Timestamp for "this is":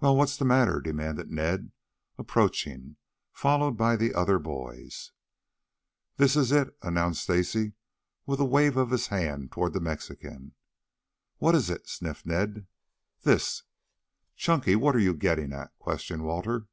6.18-6.52